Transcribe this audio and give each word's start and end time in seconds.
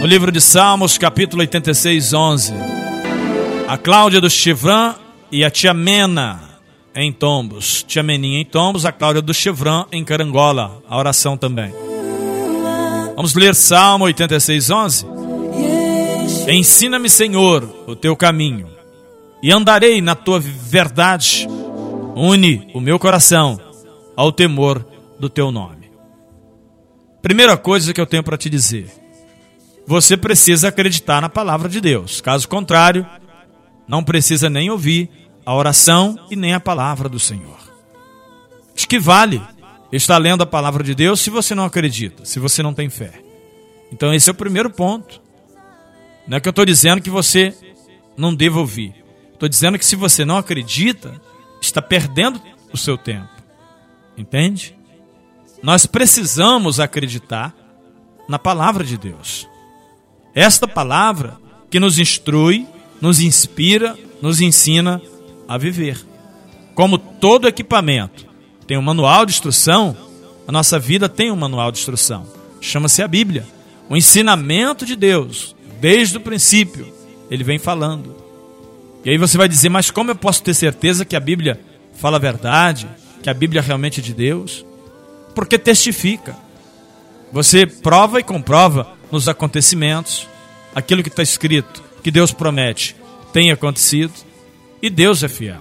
No 0.00 0.06
livro 0.06 0.32
de 0.32 0.40
Salmos, 0.40 0.96
capítulo 0.96 1.42
86, 1.42 2.14
11. 2.14 2.54
A 3.68 3.76
Cláudia 3.76 4.18
do 4.18 4.30
Chivran 4.30 4.94
e 5.30 5.44
a 5.44 5.50
tia 5.50 5.74
Mena 5.74 6.40
em 6.94 7.12
Tombos. 7.12 7.82
Tia 7.82 8.02
Meninha 8.02 8.40
em 8.40 8.44
Tombos, 8.46 8.86
a 8.86 8.92
Cláudia 8.92 9.20
do 9.20 9.34
Chivran 9.34 9.84
em 9.92 10.02
Carangola. 10.02 10.82
A 10.88 10.96
oração 10.96 11.36
também. 11.36 11.70
Vamos 13.14 13.34
ler 13.34 13.54
Salmo 13.54 14.06
86, 14.06 14.70
11. 14.70 15.06
Ensina-me, 16.48 17.10
Senhor, 17.10 17.68
o 17.86 17.94
teu 17.94 18.16
caminho, 18.16 18.68
e 19.42 19.52
andarei 19.52 20.00
na 20.00 20.14
tua 20.14 20.40
verdade. 20.40 21.46
Une 22.16 22.70
o 22.72 22.80
meu 22.80 22.98
coração 22.98 23.60
ao 24.16 24.32
temor 24.32 24.82
do 25.18 25.28
teu 25.28 25.52
nome. 25.52 25.90
Primeira 27.20 27.54
coisa 27.58 27.92
que 27.92 28.00
eu 28.00 28.06
tenho 28.06 28.22
para 28.22 28.38
te 28.38 28.48
dizer: 28.48 28.99
você 29.90 30.16
precisa 30.16 30.68
acreditar 30.68 31.20
na 31.20 31.28
palavra 31.28 31.68
de 31.68 31.80
Deus. 31.80 32.20
Caso 32.20 32.48
contrário, 32.48 33.04
não 33.88 34.04
precisa 34.04 34.48
nem 34.48 34.70
ouvir 34.70 35.10
a 35.44 35.52
oração 35.52 36.16
e 36.30 36.36
nem 36.36 36.54
a 36.54 36.60
palavra 36.60 37.08
do 37.08 37.18
Senhor. 37.18 37.58
De 38.72 38.86
que 38.86 39.00
vale 39.00 39.42
estar 39.90 40.16
lendo 40.16 40.44
a 40.44 40.46
palavra 40.46 40.84
de 40.84 40.94
Deus 40.94 41.18
se 41.18 41.28
você 41.28 41.56
não 41.56 41.64
acredita, 41.64 42.24
se 42.24 42.38
você 42.38 42.62
não 42.62 42.72
tem 42.72 42.88
fé? 42.88 43.20
Então, 43.92 44.14
esse 44.14 44.30
é 44.30 44.32
o 44.32 44.36
primeiro 44.36 44.70
ponto. 44.70 45.20
Não 46.24 46.36
é 46.36 46.40
que 46.40 46.46
eu 46.46 46.50
estou 46.50 46.64
dizendo 46.64 47.02
que 47.02 47.10
você 47.10 47.52
não 48.16 48.32
deva 48.32 48.60
ouvir. 48.60 48.94
Estou 49.32 49.48
dizendo 49.48 49.76
que 49.76 49.84
se 49.84 49.96
você 49.96 50.24
não 50.24 50.36
acredita, 50.36 51.20
está 51.60 51.82
perdendo 51.82 52.40
o 52.72 52.76
seu 52.76 52.96
tempo. 52.96 53.28
Entende? 54.16 54.78
Nós 55.60 55.84
precisamos 55.84 56.78
acreditar 56.78 57.52
na 58.28 58.38
palavra 58.38 58.84
de 58.84 58.96
Deus. 58.96 59.49
Esta 60.34 60.66
palavra 60.68 61.38
que 61.68 61.80
nos 61.80 61.98
instrui, 61.98 62.66
nos 63.00 63.20
inspira, 63.20 63.96
nos 64.22 64.40
ensina 64.40 65.00
a 65.48 65.58
viver. 65.58 65.98
Como 66.74 66.98
todo 66.98 67.48
equipamento 67.48 68.26
tem 68.66 68.78
um 68.78 68.82
manual 68.82 69.26
de 69.26 69.32
instrução, 69.32 69.96
a 70.46 70.52
nossa 70.52 70.78
vida 70.78 71.08
tem 71.08 71.30
um 71.30 71.36
manual 71.36 71.72
de 71.72 71.78
instrução. 71.78 72.26
Chama-se 72.60 73.02
a 73.02 73.08
Bíblia. 73.08 73.46
O 73.88 73.96
ensinamento 73.96 74.86
de 74.86 74.94
Deus, 74.94 75.56
desde 75.80 76.16
o 76.16 76.20
princípio, 76.20 76.92
ele 77.30 77.42
vem 77.42 77.58
falando. 77.58 78.14
E 79.04 79.10
aí 79.10 79.18
você 79.18 79.36
vai 79.36 79.48
dizer, 79.48 79.68
mas 79.68 79.90
como 79.90 80.10
eu 80.10 80.16
posso 80.16 80.42
ter 80.42 80.54
certeza 80.54 81.04
que 81.04 81.16
a 81.16 81.20
Bíblia 81.20 81.60
fala 81.94 82.16
a 82.16 82.20
verdade, 82.20 82.88
que 83.22 83.30
a 83.30 83.34
Bíblia 83.34 83.62
realmente 83.62 84.00
é 84.00 84.02
de 84.02 84.14
Deus? 84.14 84.64
Porque 85.34 85.58
testifica. 85.58 86.36
Você 87.32 87.66
prova 87.66 88.20
e 88.20 88.22
comprova 88.22 88.92
nos 89.10 89.28
acontecimentos 89.28 90.28
aquilo 90.74 91.02
que 91.02 91.08
está 91.08 91.22
escrito, 91.22 91.82
que 92.02 92.10
Deus 92.10 92.32
promete, 92.32 92.96
tem 93.32 93.50
acontecido 93.50 94.12
e 94.82 94.88
Deus 94.88 95.22
é 95.22 95.28
fiel. 95.28 95.60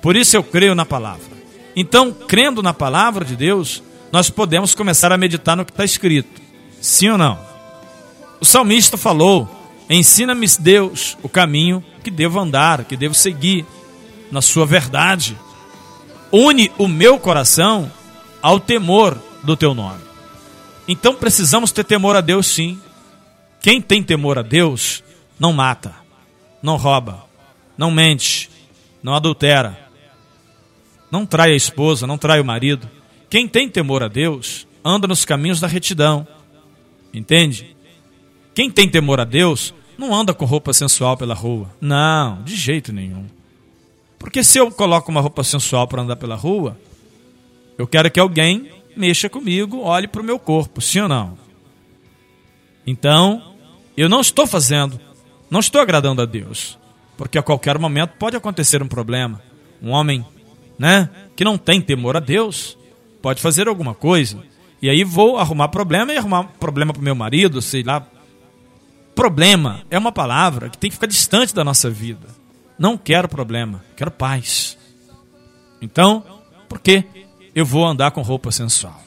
Por 0.00 0.16
isso 0.16 0.36
eu 0.36 0.42
creio 0.42 0.74
na 0.74 0.84
palavra. 0.86 1.36
Então, 1.74 2.12
crendo 2.12 2.62
na 2.62 2.72
palavra 2.72 3.24
de 3.24 3.36
Deus, 3.36 3.82
nós 4.10 4.30
podemos 4.30 4.74
começar 4.74 5.12
a 5.12 5.18
meditar 5.18 5.56
no 5.56 5.64
que 5.64 5.72
está 5.72 5.84
escrito. 5.84 6.40
Sim 6.80 7.10
ou 7.10 7.18
não? 7.18 7.38
O 8.40 8.44
salmista 8.44 8.96
falou: 8.96 9.48
Ensina-me, 9.88 10.46
Deus, 10.58 11.18
o 11.22 11.28
caminho 11.28 11.84
que 12.02 12.10
devo 12.10 12.40
andar, 12.40 12.84
que 12.84 12.96
devo 12.96 13.14
seguir, 13.14 13.66
na 14.30 14.40
sua 14.40 14.64
verdade. 14.64 15.36
Une 16.32 16.70
o 16.78 16.88
meu 16.88 17.18
coração 17.18 17.90
ao 18.42 18.58
temor 18.58 19.18
do 19.42 19.56
teu 19.56 19.74
nome. 19.74 20.00
Então 20.88 21.14
precisamos 21.14 21.72
ter 21.72 21.84
temor 21.84 22.16
a 22.16 22.20
Deus, 22.20 22.46
sim. 22.46 22.80
Quem 23.60 23.80
tem 23.80 24.02
temor 24.02 24.38
a 24.38 24.42
Deus 24.42 25.02
não 25.38 25.52
mata, 25.52 25.94
não 26.62 26.76
rouba, 26.76 27.24
não 27.76 27.90
mente, 27.90 28.50
não 29.02 29.14
adultera, 29.14 29.78
não 31.10 31.26
trai 31.26 31.52
a 31.52 31.56
esposa, 31.56 32.06
não 32.06 32.18
trai 32.18 32.40
o 32.40 32.44
marido. 32.44 32.88
Quem 33.28 33.48
tem 33.48 33.68
temor 33.68 34.02
a 34.02 34.08
Deus 34.08 34.66
anda 34.84 35.08
nos 35.08 35.24
caminhos 35.24 35.60
da 35.60 35.66
retidão. 35.66 36.26
Entende? 37.12 37.76
Quem 38.54 38.70
tem 38.70 38.88
temor 38.88 39.20
a 39.20 39.24
Deus 39.24 39.74
não 39.98 40.14
anda 40.14 40.32
com 40.32 40.44
roupa 40.44 40.72
sensual 40.72 41.16
pela 41.16 41.34
rua. 41.34 41.70
Não, 41.80 42.42
de 42.42 42.54
jeito 42.54 42.92
nenhum. 42.92 43.26
Porque 44.18 44.44
se 44.44 44.58
eu 44.58 44.70
coloco 44.70 45.10
uma 45.10 45.20
roupa 45.20 45.42
sensual 45.42 45.86
para 45.86 46.02
andar 46.02 46.16
pela 46.16 46.34
rua, 46.34 46.78
eu 47.78 47.86
quero 47.86 48.10
que 48.10 48.20
alguém 48.20 48.70
mexa 48.96 49.28
comigo, 49.28 49.80
olhe 49.80 50.08
para 50.08 50.20
o 50.20 50.24
meu 50.24 50.38
corpo, 50.38 50.80
sim 50.80 51.00
ou 51.00 51.08
não? 51.08 51.38
Então, 52.86 53.54
eu 53.96 54.08
não 54.08 54.20
estou 54.20 54.46
fazendo, 54.46 55.00
não 55.50 55.60
estou 55.60 55.80
agradando 55.80 56.22
a 56.22 56.26
Deus. 56.26 56.78
Porque 57.16 57.38
a 57.38 57.42
qualquer 57.42 57.78
momento 57.78 58.12
pode 58.18 58.36
acontecer 58.36 58.82
um 58.82 58.88
problema. 58.88 59.40
Um 59.82 59.90
homem, 59.90 60.24
né, 60.78 61.08
que 61.34 61.44
não 61.44 61.56
tem 61.56 61.80
temor 61.80 62.16
a 62.16 62.20
Deus, 62.20 62.76
pode 63.22 63.40
fazer 63.40 63.68
alguma 63.68 63.94
coisa. 63.94 64.42
E 64.82 64.90
aí 64.90 65.02
vou 65.02 65.38
arrumar 65.38 65.68
problema 65.68 66.12
e 66.12 66.18
arrumar 66.18 66.44
problema 66.60 66.92
para 66.92 67.00
o 67.00 67.04
meu 67.04 67.14
marido, 67.14 67.62
sei 67.62 67.82
lá, 67.82 68.06
Problema 69.16 69.82
é 69.90 69.96
uma 69.96 70.12
palavra 70.12 70.68
que 70.68 70.76
tem 70.76 70.90
que 70.90 70.96
ficar 70.96 71.06
distante 71.06 71.54
da 71.54 71.64
nossa 71.64 71.88
vida. 71.88 72.28
Não 72.78 72.98
quero 72.98 73.26
problema, 73.26 73.82
quero 73.96 74.10
paz. 74.10 74.76
Então, 75.80 76.22
por 76.68 76.78
que 76.78 77.02
eu 77.56 77.64
vou 77.64 77.86
andar 77.86 78.10
com 78.10 78.20
roupa 78.20 78.52
sensual? 78.52 79.02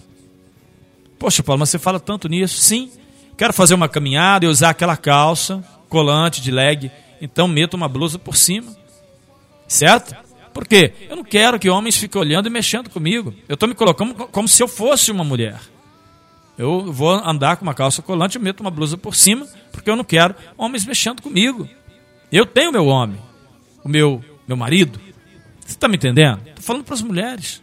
Poxa, 1.19 1.43
Paulo, 1.43 1.59
mas 1.59 1.69
você 1.69 1.77
fala 1.77 1.99
tanto 1.99 2.27
nisso. 2.27 2.57
Sim, 2.57 2.91
quero 3.37 3.53
fazer 3.53 3.75
uma 3.75 3.87
caminhada 3.87 4.43
e 4.43 4.47
usar 4.49 4.71
aquela 4.71 4.97
calça, 4.97 5.63
colante 5.87 6.41
de 6.41 6.49
leg, 6.49 6.91
então 7.21 7.47
meto 7.47 7.75
uma 7.75 7.87
blusa 7.87 8.17
por 8.17 8.35
cima. 8.35 8.75
Certo? 9.67 10.15
Por 10.51 10.67
quê? 10.67 10.93
Eu 11.07 11.15
não 11.15 11.23
quero 11.23 11.59
que 11.59 11.69
homens 11.69 11.95
fiquem 11.95 12.19
olhando 12.19 12.47
e 12.47 12.49
mexendo 12.49 12.89
comigo. 12.89 13.35
Eu 13.47 13.53
estou 13.53 13.69
me 13.69 13.75
colocando 13.75 14.15
como 14.15 14.47
se 14.47 14.63
eu 14.63 14.67
fosse 14.67 15.11
uma 15.11 15.23
mulher. 15.23 15.59
Eu 16.57 16.91
vou 16.91 17.11
andar 17.11 17.55
com 17.57 17.63
uma 17.63 17.75
calça 17.75 18.01
colante 18.01 18.39
e 18.39 18.41
meto 18.41 18.61
uma 18.61 18.71
blusa 18.71 18.97
por 18.97 19.15
cima, 19.15 19.47
porque 19.71 19.91
eu 19.91 19.95
não 19.95 20.03
quero 20.03 20.35
homens 20.57 20.87
mexendo 20.87 21.21
comigo. 21.21 21.69
Eu 22.31 22.47
tenho 22.47 22.71
meu 22.71 22.87
homem, 22.87 23.19
o 23.83 23.87
meu, 23.87 24.25
meu 24.47 24.57
marido. 24.57 24.99
Você 25.59 25.73
está 25.73 25.87
me 25.87 25.97
entendendo? 25.97 26.41
Estou 26.47 26.63
falando 26.63 26.83
para 26.83 26.95
as 26.95 27.01
mulheres. 27.03 27.61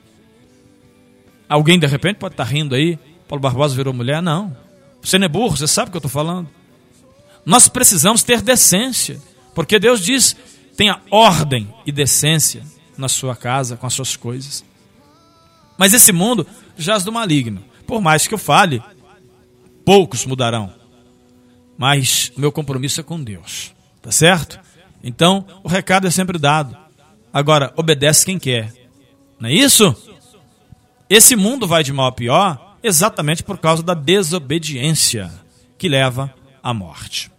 Alguém 1.49 1.79
de 1.79 1.87
repente 1.87 2.17
pode 2.17 2.35
estar 2.35 2.45
tá 2.45 2.51
rindo 2.51 2.75
aí. 2.75 2.99
Paulo 3.29 3.43
Barbosa 3.43 3.75
virou 3.75 3.93
mulher? 3.93 4.21
Não. 4.23 4.57
Você 5.03 5.19
não 5.19 5.27
é 5.27 5.29
burro, 5.29 5.57
você 5.57 5.67
sabe 5.67 5.89
o 5.89 5.91
que 5.93 5.97
eu 5.97 6.01
estou 6.01 6.11
falando. 6.11 6.49
Nós 7.45 7.69
precisamos 7.69 8.23
ter 8.23 8.43
decência, 8.43 9.21
porque 9.55 9.79
Deus 9.79 10.01
diz: 10.01 10.37
tenha 10.77 11.01
ordem 11.11 11.73
e 11.87 11.93
decência 11.93 12.63
na 12.99 13.09
sua 13.09 13.37
casa, 13.37 13.77
com 13.77 13.87
as 13.87 13.95
suas 13.95 14.17
coisas. 14.17 14.65
Mas 15.79 15.93
esse 15.93 16.13
mundo 16.13 16.47
jaz 16.77 17.05
do 17.05 17.13
maligno. 17.13 17.63
Por 17.87 18.01
mais 18.01 18.27
que 18.27 18.35
eu 18.35 18.39
fale, 18.39 18.83
poucos 19.85 20.27
mudarão. 20.27 20.73
Mas 21.79 22.33
meu 22.37 22.51
compromisso 22.51 23.01
é 23.01 23.05
com 23.05 23.23
Deus. 23.23 23.73
Tá 24.03 24.11
certo? 24.11 24.59
Então, 25.03 25.47
o 25.63 25.69
recado 25.69 26.07
é 26.07 26.11
sempre 26.11 26.39
dado. 26.39 26.77
Agora, 27.33 27.73
obedece 27.77 28.25
quem 28.25 28.39
quer. 28.39 28.73
Não 29.39 29.49
é 29.49 29.53
isso? 29.53 29.95
Esse 31.09 31.37
mundo 31.37 31.69
vai 31.69 31.85
de 31.85 31.93
mal 31.93 32.07
a 32.07 32.13
pior 32.13 32.77
exatamente 32.83 33.43
por 33.43 33.59
causa 33.59 33.83
da 33.83 33.95
desobediência 33.95 35.33
que 35.79 35.89
leva 35.89 36.35
à 36.63 36.75
morte. 36.75 37.31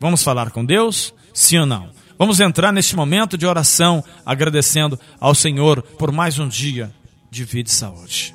Vamos 0.00 0.22
falar 0.22 0.50
com 0.50 0.64
Deus? 0.64 1.14
Sim 1.32 1.58
ou 1.58 1.66
não? 1.66 1.90
Vamos 2.18 2.40
entrar 2.40 2.72
neste 2.72 2.96
momento 2.96 3.36
de 3.36 3.46
oração, 3.46 4.02
agradecendo 4.24 4.98
ao 5.20 5.34
Senhor 5.34 5.82
por 5.82 6.12
mais 6.12 6.38
um 6.38 6.48
dia 6.48 6.90
de 7.30 7.44
vida 7.44 7.68
e 7.68 7.72
saúde. 7.72 8.32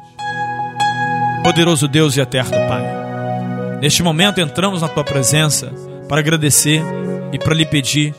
Poderoso 1.44 1.88
Deus 1.88 2.16
e 2.16 2.22
eterno 2.22 2.52
Pai, 2.68 3.80
neste 3.82 4.04
momento 4.04 4.40
entramos 4.40 4.82
na 4.82 4.88
tua 4.88 5.04
presença 5.04 5.74
para 6.08 6.20
agradecer 6.20 6.84
e 7.32 7.40
para 7.40 7.56
lhe 7.56 7.66
pedir, 7.66 8.14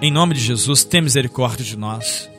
em 0.00 0.10
nome 0.10 0.34
de 0.34 0.40
Jesus, 0.40 0.84
tenha 0.84 1.02
misericórdia 1.02 1.64
de 1.64 1.76
nós. 1.76 2.30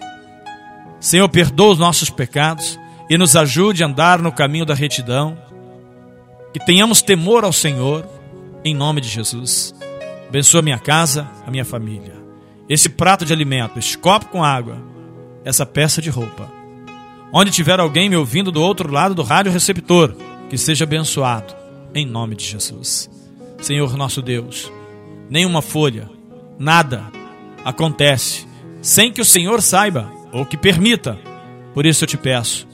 Senhor, 1.00 1.28
perdoa 1.30 1.74
os 1.74 1.80
nossos 1.80 2.10
pecados 2.10 2.80
e 3.14 3.18
nos 3.18 3.36
ajude 3.36 3.84
a 3.84 3.86
andar 3.86 4.24
no 4.24 4.32
caminho 4.32 4.66
da 4.66 4.74
retidão. 4.74 5.38
Que 6.52 6.60
tenhamos 6.60 7.04
temor 7.04 7.44
ao 7.44 7.54
Senhor, 7.54 8.10
em 8.66 8.74
nome 8.74 9.02
de 9.02 9.08
Jesus. 9.08 9.72
Abençoa 10.28 10.64
minha 10.64 10.80
casa, 10.80 11.30
a 11.46 11.52
minha 11.52 11.64
família. 11.64 12.16
Esse 12.68 12.90
prato 12.90 13.24
de 13.24 13.32
alimento, 13.32 13.78
este 13.78 14.00
copo 14.00 14.30
com 14.30 14.44
água, 14.44 14.82
essa 15.46 15.64
peça 15.64 16.02
de 16.02 16.10
roupa 16.10 16.50
Onde 17.32 17.52
tiver 17.52 17.80
alguém 17.80 18.10
me 18.10 18.16
ouvindo 18.16 18.52
do 18.52 18.64
outro 18.64 18.92
lado 18.92 19.14
do 19.14 19.22
rádio 19.22 19.52
receptor, 19.52 20.16
que 20.50 20.58
seja 20.58 20.84
abençoado, 20.84 21.54
em 21.94 22.08
nome 22.08 22.36
de 22.36 22.44
Jesus. 22.46 23.12
Senhor 23.62 23.96
nosso 23.96 24.24
Deus, 24.24 24.72
nenhuma 25.30 25.62
folha, 25.62 26.10
nada 26.58 27.12
acontece 27.64 28.48
sem 28.82 29.14
que 29.14 29.22
o 29.22 29.26
Senhor 29.26 29.62
saiba 29.62 30.12
ou 30.32 30.48
que 30.48 30.58
permita. 30.58 31.16
Por 31.76 31.86
isso 31.86 32.04
eu 32.04 32.08
te 32.08 32.18
peço, 32.18 32.68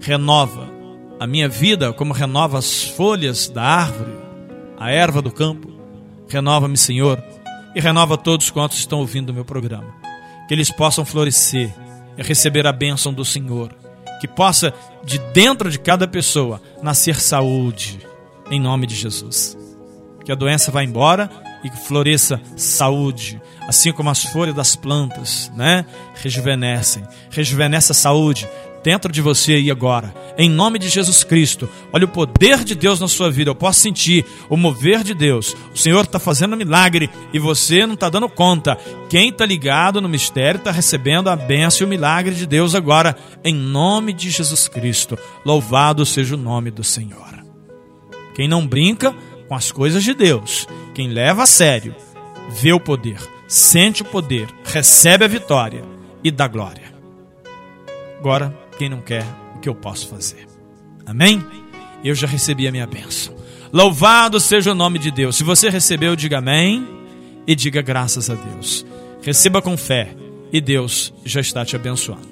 renova 0.00 0.78
a 1.18 1.26
minha 1.26 1.48
vida 1.48 1.92
como 1.92 2.12
renova 2.12 2.58
as 2.58 2.84
folhas 2.84 3.48
da 3.48 3.62
árvore, 3.62 4.12
a 4.78 4.90
erva 4.90 5.20
do 5.20 5.32
campo. 5.32 5.68
Renova-me, 6.28 6.76
Senhor, 6.76 7.22
e 7.74 7.80
renova 7.80 8.16
todos 8.16 8.50
quantos 8.50 8.78
estão 8.78 9.00
ouvindo 9.00 9.30
o 9.30 9.34
meu 9.34 9.44
programa. 9.44 9.94
Que 10.46 10.54
eles 10.54 10.70
possam 10.70 11.04
florescer 11.04 11.74
e 12.16 12.22
receber 12.22 12.66
a 12.66 12.72
bênção 12.72 13.12
do 13.12 13.24
Senhor. 13.24 13.74
Que 14.20 14.28
possa, 14.28 14.72
de 15.04 15.18
dentro 15.32 15.70
de 15.70 15.78
cada 15.78 16.06
pessoa, 16.06 16.60
nascer 16.82 17.20
saúde, 17.20 17.98
em 18.50 18.60
nome 18.60 18.86
de 18.86 18.94
Jesus. 18.94 19.56
Que 20.24 20.32
a 20.32 20.34
doença 20.34 20.70
vá 20.70 20.84
embora 20.84 21.30
e 21.64 21.70
que 21.70 21.76
floresça 21.76 22.40
saúde, 22.56 23.40
assim 23.66 23.92
como 23.92 24.10
as 24.10 24.24
folhas 24.24 24.54
das 24.54 24.76
plantas, 24.76 25.50
né? 25.56 25.84
Rejuvenescem. 26.14 27.04
Rejuvenesce 27.30 27.92
a 27.92 27.94
saúde, 27.94 28.48
dentro 28.82 29.12
de 29.12 29.20
você 29.20 29.58
e 29.58 29.70
agora. 29.70 30.14
Em 30.36 30.48
nome 30.48 30.78
de 30.78 30.88
Jesus 30.88 31.24
Cristo. 31.24 31.68
Olha 31.92 32.04
o 32.04 32.08
poder 32.08 32.64
de 32.64 32.74
Deus 32.74 33.00
na 33.00 33.08
sua 33.08 33.30
vida. 33.30 33.50
Eu 33.50 33.54
posso 33.54 33.80
sentir 33.80 34.24
o 34.48 34.56
mover 34.56 35.02
de 35.02 35.14
Deus. 35.14 35.56
O 35.74 35.78
Senhor 35.78 36.04
está 36.04 36.18
fazendo 36.18 36.54
um 36.54 36.58
milagre 36.58 37.10
e 37.32 37.38
você 37.38 37.86
não 37.86 37.94
está 37.94 38.08
dando 38.08 38.28
conta. 38.28 38.76
Quem 39.08 39.30
está 39.30 39.44
ligado 39.44 40.00
no 40.00 40.08
mistério 40.08 40.58
está 40.58 40.70
recebendo 40.70 41.28
a 41.28 41.36
bênção 41.36 41.84
e 41.84 41.86
o 41.86 41.88
milagre 41.88 42.34
de 42.34 42.46
Deus 42.46 42.74
agora. 42.74 43.16
Em 43.44 43.54
nome 43.54 44.12
de 44.12 44.30
Jesus 44.30 44.68
Cristo. 44.68 45.18
Louvado 45.44 46.04
seja 46.06 46.34
o 46.34 46.38
nome 46.38 46.70
do 46.70 46.84
Senhor. 46.84 47.28
Quem 48.34 48.46
não 48.46 48.66
brinca 48.66 49.14
com 49.48 49.54
as 49.54 49.72
coisas 49.72 50.04
de 50.04 50.14
Deus, 50.14 50.68
quem 50.94 51.08
leva 51.08 51.42
a 51.42 51.46
sério, 51.46 51.94
vê 52.50 52.72
o 52.72 52.78
poder, 52.78 53.18
sente 53.48 54.02
o 54.02 54.04
poder, 54.04 54.46
recebe 54.62 55.24
a 55.24 55.28
vitória 55.28 55.82
e 56.22 56.30
dá 56.30 56.46
glória. 56.46 56.94
Agora, 58.18 58.56
quem 58.78 58.88
não 58.88 59.00
quer, 59.00 59.26
o 59.56 59.58
que 59.58 59.68
eu 59.68 59.74
posso 59.74 60.08
fazer? 60.08 60.46
Amém? 61.04 61.44
Eu 62.04 62.14
já 62.14 62.26
recebi 62.26 62.68
a 62.68 62.72
minha 62.72 62.86
bênção. 62.86 63.34
Louvado 63.72 64.38
seja 64.38 64.72
o 64.72 64.74
nome 64.74 64.98
de 64.98 65.10
Deus. 65.10 65.36
Se 65.36 65.44
você 65.44 65.68
recebeu, 65.68 66.14
diga 66.14 66.38
amém 66.38 66.86
e 67.46 67.54
diga 67.54 67.82
graças 67.82 68.30
a 68.30 68.34
Deus. 68.34 68.86
Receba 69.20 69.60
com 69.60 69.76
fé 69.76 70.14
e 70.52 70.60
Deus 70.60 71.12
já 71.24 71.40
está 71.40 71.64
te 71.64 71.76
abençoando. 71.76 72.26